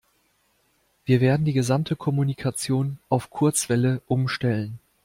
[1.05, 4.79] Wir werden die gesamte Kommunikation auf Kurzwelle umstellen.